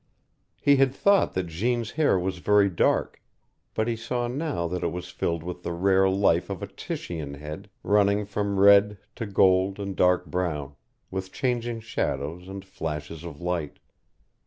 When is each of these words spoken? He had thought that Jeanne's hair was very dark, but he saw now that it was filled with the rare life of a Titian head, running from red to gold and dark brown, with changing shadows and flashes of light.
He 0.59 0.77
had 0.77 0.95
thought 0.95 1.35
that 1.35 1.45
Jeanne's 1.45 1.91
hair 1.91 2.17
was 2.17 2.39
very 2.39 2.71
dark, 2.71 3.21
but 3.75 3.87
he 3.87 3.95
saw 3.95 4.27
now 4.27 4.67
that 4.67 4.81
it 4.83 4.91
was 4.91 5.09
filled 5.11 5.43
with 5.43 5.61
the 5.61 5.73
rare 5.73 6.09
life 6.09 6.49
of 6.49 6.63
a 6.63 6.65
Titian 6.65 7.35
head, 7.35 7.69
running 7.83 8.25
from 8.25 8.59
red 8.59 8.97
to 9.13 9.27
gold 9.27 9.79
and 9.79 9.95
dark 9.95 10.25
brown, 10.25 10.75
with 11.11 11.31
changing 11.31 11.81
shadows 11.81 12.47
and 12.47 12.65
flashes 12.65 13.23
of 13.23 13.39
light. 13.41 13.77